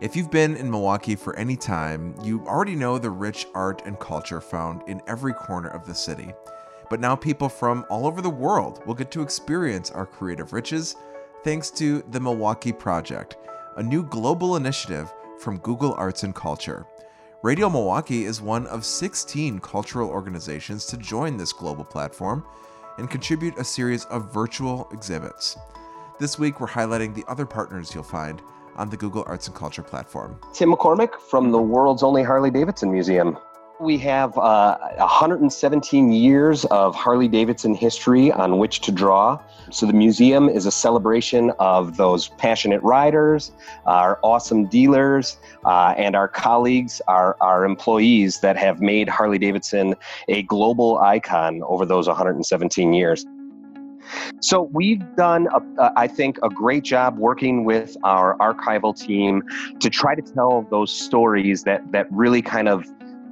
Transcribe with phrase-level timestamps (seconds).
[0.00, 3.98] If you've been in Milwaukee for any time, you already know the rich art and
[4.00, 6.32] culture found in every corner of the city.
[6.90, 10.96] But now people from all over the world will get to experience our creative riches
[11.44, 13.36] thanks to the Milwaukee Project,
[13.76, 16.86] a new global initiative from Google Arts and Culture.
[17.42, 22.44] Radio Milwaukee is one of 16 cultural organizations to join this global platform
[22.98, 25.56] and contribute a series of virtual exhibits.
[26.20, 28.42] This week, we're highlighting the other partners you'll find
[28.76, 30.38] on the Google Arts and Culture platform.
[30.52, 33.38] Tim McCormick from the world's only Harley Davidson Museum.
[33.80, 39.40] We have uh, 117 years of Harley Davidson history on which to draw.
[39.72, 43.50] So, the museum is a celebration of those passionate riders,
[43.86, 49.94] our awesome dealers, uh, and our colleagues, our, our employees that have made Harley Davidson
[50.28, 53.26] a global icon over those 117 years.
[54.40, 55.48] So we've done,
[55.96, 59.42] I think, a great job working with our archival team
[59.80, 62.84] to try to tell those stories that that really kind of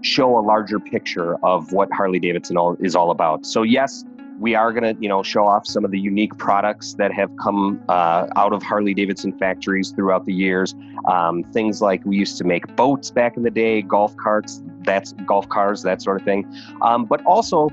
[0.02, 3.44] show a larger picture of what Harley Davidson is all about.
[3.44, 4.04] So yes,
[4.38, 7.30] we are going to, you know, show off some of the unique products that have
[7.36, 10.74] come uh, out of Harley Davidson factories throughout the years.
[11.06, 15.12] Um, things like we used to make boats back in the day, golf carts, that's
[15.26, 16.50] golf cars, that sort of thing.
[16.80, 17.68] Um, but also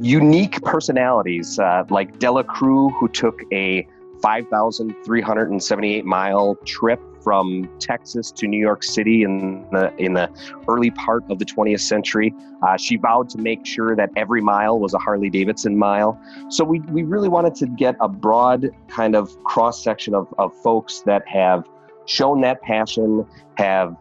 [0.00, 3.86] unique personalities uh, like Della Crewe, who took a
[4.22, 10.30] 5,378 mile trip from Texas to New York City in the in the
[10.68, 12.34] early part of the 20th century.
[12.62, 16.20] Uh, she vowed to make sure that every mile was a Harley Davidson mile.
[16.48, 20.54] So we, we really wanted to get a broad kind of cross section of, of
[20.62, 21.64] folks that have
[22.06, 23.26] shown that passion,
[23.56, 23.96] have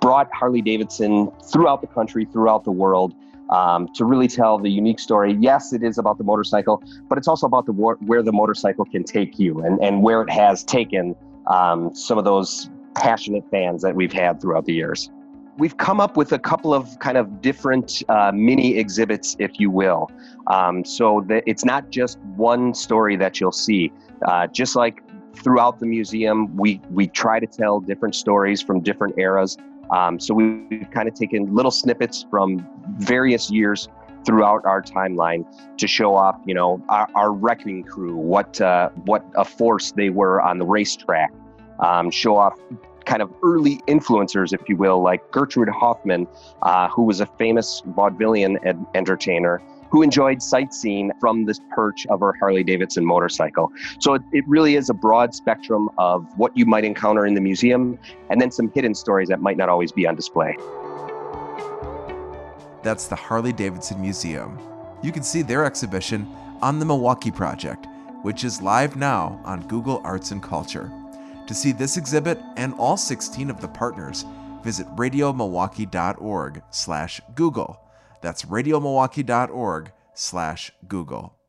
[0.00, 3.14] brought Harley Davidson throughout the country, throughout the world,
[3.50, 5.36] um, to really tell the unique story.
[5.38, 9.04] Yes, it is about the motorcycle, but it's also about the where the motorcycle can
[9.04, 11.14] take you and, and where it has taken
[11.48, 15.10] um, some of those passionate fans that we've had throughout the years.
[15.58, 19.70] We've come up with a couple of kind of different uh, mini exhibits, if you
[19.70, 20.10] will.
[20.46, 23.92] Um, so that it's not just one story that you'll see.
[24.26, 25.02] Uh, just like
[25.34, 29.58] throughout the museum, we we try to tell different stories from different eras.
[29.92, 32.66] Um, so we've kind of taken little snippets from
[32.98, 33.88] various years
[34.24, 35.44] throughout our timeline
[35.78, 40.10] to show off, you know, our, our wrecking crew, what uh, what a force they
[40.10, 41.32] were on the racetrack.
[41.80, 42.58] Um, show off
[43.06, 46.28] kind of early influencers, if you will, like Gertrude Hoffman,
[46.62, 52.20] uh, who was a famous vaudevillian ed- entertainer who enjoyed sightseeing from this perch of
[52.20, 53.72] her Harley Davidson motorcycle.
[53.98, 57.40] So it, it really is a broad spectrum of what you might encounter in the
[57.40, 57.98] museum
[58.30, 60.56] and then some hidden stories that might not always be on display.
[62.82, 64.58] That's the Harley Davidson Museum.
[65.02, 66.26] You can see their exhibition
[66.62, 67.86] on the Milwaukee Project,
[68.22, 70.90] which is live now on Google Arts and Culture.
[71.46, 74.24] To see this exhibit and all 16 of the partners,
[74.62, 77.80] visit radiomilwaukee.org slash Google.
[78.20, 81.39] That's radiomilwaukee.org slash Google.